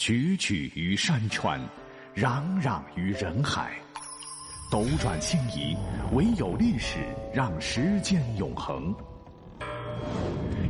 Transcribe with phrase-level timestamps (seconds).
[0.00, 1.60] 踽踽于山川，
[2.16, 3.78] 攘攘于人海，
[4.72, 5.76] 斗转星移，
[6.14, 7.00] 唯有历史
[7.34, 8.94] 让时间永恒。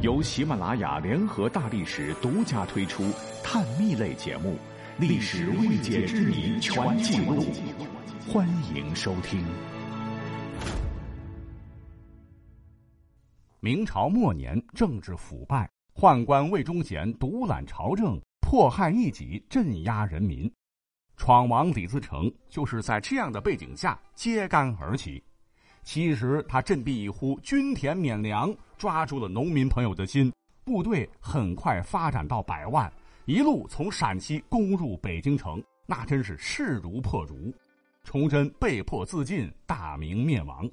[0.00, 3.12] 由喜马拉雅联合大历史独家推出
[3.44, 4.52] 探秘类节目
[4.98, 7.44] 《历史未解之谜全记录》，
[8.32, 9.44] 欢迎收听。
[13.60, 18.18] 明朝末年，政治腐败，宦官魏忠贤独揽朝政。
[18.50, 20.50] 迫害异己，镇压人民，
[21.18, 25.22] 闯王李自成就是在这样的背景下揭竿而起。
[25.82, 30.32] 其实他振臂一呼，均田免粮，抓住了农民朋友的心，
[30.64, 32.90] 部队很快发展到百万，
[33.26, 37.52] 一路从陕西攻入北京城，那真是势如破竹。
[38.02, 40.66] 崇祯被迫自尽，大明灭亡。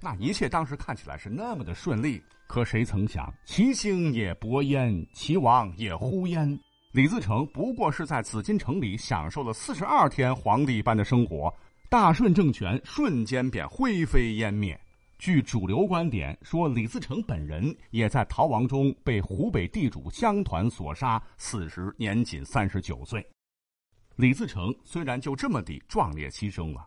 [0.00, 6.58] 那一切当时看起来是那么的顺利，可谁曾想，其兴也勃焉，其亡也忽焉。
[6.92, 11.54] 李自成不过是在紫禁城里享受了四十二天皇帝般的生活，
[11.90, 14.78] 大顺政权瞬间便灰飞烟灭。
[15.18, 23.24] 据主流观点说，李自成本人也在逃亡中被湖北地主乡团所杀，死时年仅三十九岁。
[24.16, 26.86] 李自成虽然就这么地壮烈牺牲了，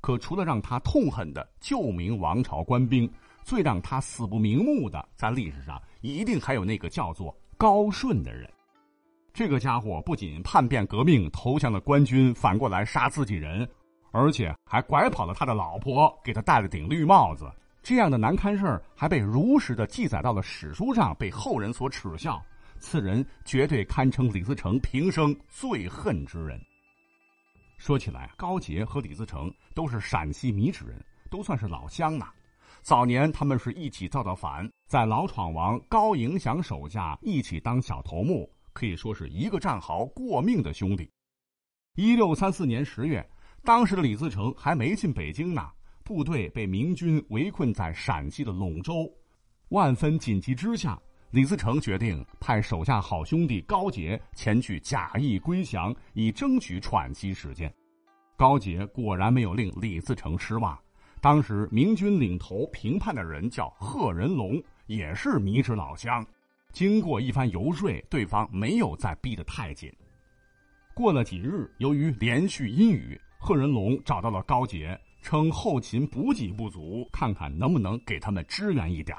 [0.00, 3.10] 可除了让他痛恨的旧明王朝官兵，
[3.44, 8.41] 最让他死不瞑目的，在历史上一定还有那个叫做高顺的人。
[9.34, 13.66] 这个家伙不仅叛变革命投降了官军，反过来杀自己人，
[14.10, 17.50] 而且还拐跑了他的老婆，给他戴了顶绿帽子。
[17.82, 22.40] 这样的难堪事儿还被如实的记载到了史书上，被后人所耻笑。
[22.78, 26.60] 此人绝对堪称李自成平生最恨之人。
[27.78, 32.28] 说起来，高杰和李自成都是陕西米脂人，都算是老乡呐。
[32.82, 38.46] 早年他们是一起造的反，在老闯王高迎祥手下一起当小头目。
[38.72, 41.10] 可以说是一个战壕过命的兄弟。
[41.94, 43.26] 一六三四年十月，
[43.62, 45.70] 当时的李自成还没进北京呢，
[46.02, 49.10] 部队被明军围困在陕西的陇州。
[49.68, 57.72] 万分紧急之下，李自成决定派手下好兄弟高杰前去假意归降，以争取喘息时间。
[58.36, 60.78] 高杰果然没有令李自成失望。
[61.20, 66.26] 当时明军领头平叛的人叫贺人龙，也是迷之老乡。
[66.72, 69.92] 经过一番游说，对方没有再逼得太紧。
[70.94, 79.16] 过了几日，由于连续阴雨，贺人龙找到了高杰，称后勤补给不足，看看能不能给他们支援一点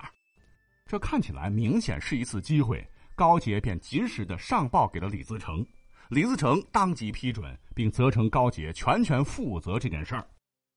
[0.85, 5.65] 这看起来明显是一次机会，高杰便及时的上报给了李自成。
[6.09, 10.27] 李自成当即批准，并责成高杰全权负责这件事儿。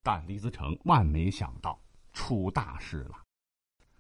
[0.03, 1.79] 但李自成万没想到，
[2.13, 3.23] 出大事了。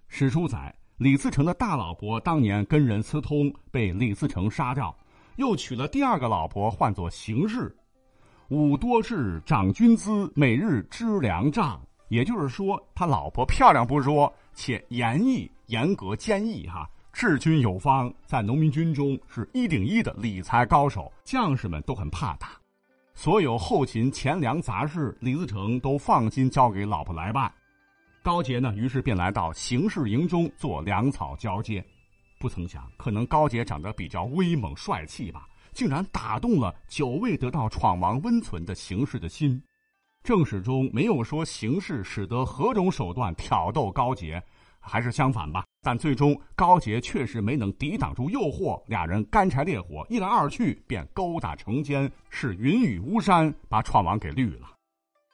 [0.09, 0.75] 史书载。
[0.99, 4.97] 李自成的大老婆当年跟人私通，被李自成杀掉，
[5.37, 7.75] 又娶了第二个老婆，唤作邢氏。
[8.49, 11.79] 武多智，长军资，每日支粮账。
[12.09, 22.53] 也就是说，他老婆漂亮不说，且严毅、严格、坚毅，哈，治军有方，在农民军中是一顶一的理财高手，将士们都很怕他。
[23.13, 27.53] 所有后勤、钱粮杂事，李自成都放心交给老婆来办。
[28.27, 31.81] 高杰呢，于是便来到邢氏营中做粮草交接。
[32.41, 39.63] 不曾想，可能高杰长得比较威猛帅气吧，竟然打动了久未得到闯王温存的邢氏的心。
[40.25, 44.43] 正史中没有说邢氏使得何种手段挑逗高杰，
[44.81, 45.65] 还是相反吧？
[45.81, 54.73] 但最终高杰确实没能抵挡住诱惑，俩人干柴烈火，一来二去便勾搭成奸，是云雨巫山把闯王给绿了。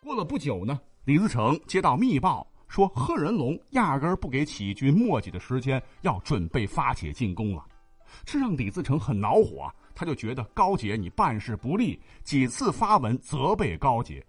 [0.03, 2.47] 过了不久呢，李自成接到密报。
[2.73, 7.63] 说贺人龙压根儿不给起义军墨迹的时间，要准备发起进攻了，
[8.25, 9.71] 这让李自成很恼火。
[9.95, 14.25] 他就觉得高杰你办事不力，几次发文责备高杰，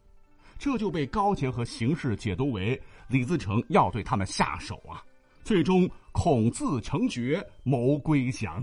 [0.59, 2.77] 这就被高杰和形势解读为
[3.07, 5.01] 李自成要对他们下手啊。
[5.45, 8.61] 最终恐自成绝，谋归降。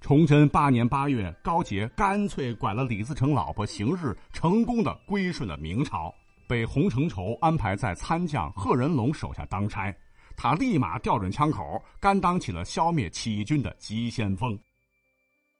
[0.00, 6.12] 崇祯八年八月，高杰干脆拐了李自成老婆形势，成功的归顺了明朝。
[6.50, 9.94] 被洪承畴安排在参将贺人龙手下当差，
[10.36, 14.58] 他立马调准枪口，甘当起了消灭起义军的急先锋。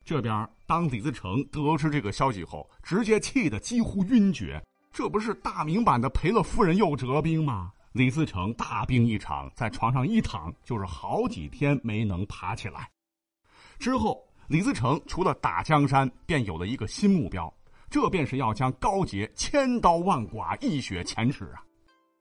[0.05, 4.61] 这边，当李自成得知这个消息后，直接气得几乎晕厥。
[4.93, 7.73] 这不是大明版的赔了夫人又折兵吗？
[7.93, 12.91] 李自成大病一场，在床上一躺就是好几天没能爬起来。
[13.79, 17.53] 之后，李自成除了打江山，便有了一个新目标。
[17.91, 21.61] 这便是要将高杰千刀万剐、一雪前耻啊！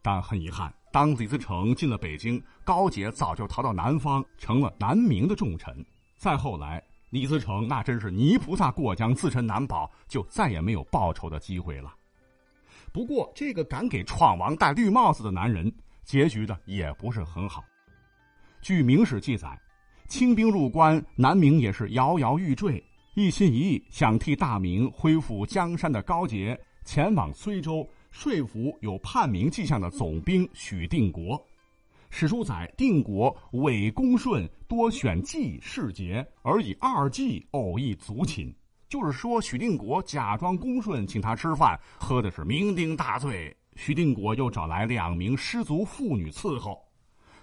[0.02, 5.86] 但很遗憾，当李自成进了北京，高杰早就逃到南方，成了南明的重臣。
[6.18, 11.94] 再后来，李自成那真是泥菩萨过江，自身难保，就再也没有报仇的机会了。
[12.92, 15.72] 不过，这个敢给闯王戴绿帽子的男人，
[16.04, 17.64] 结局的也不是很好。
[18.60, 19.56] 据《明史》记载，
[20.08, 22.84] 清兵入关，南明也是摇摇欲坠，
[23.16, 31.44] 一心一意想替大明恢复江山的高杰，前往睢州说服有叛明迹象的总兵许定国。
[32.12, 38.54] 史书载，定国伪恭顺，多选计士节，而以二计偶一族寝。
[38.88, 43.56] 就是说，许定国假装恭顺，请他吃饭，喝的是酩酊大醉。
[43.76, 46.80] 许定国又找来两名失足妇女伺候。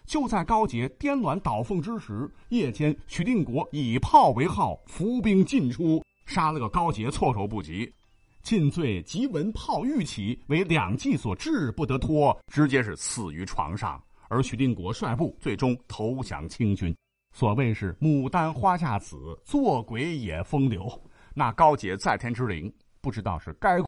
[0.06, 7.92] 就在高杰颠鸾倒凤之时，夜间许定国以炮为号，伏兵进出，杀了个高杰措手不及。
[8.42, 14.00] 进醉即闻炮欲起，为两计所制，不得脱，直接是死于床上。
[14.28, 16.96] 而许定国率部最终投降清军。
[17.34, 20.88] 所谓是牡丹花下死，做鬼也风流。
[21.34, 23.80] 那高杰在天之灵，不知道是该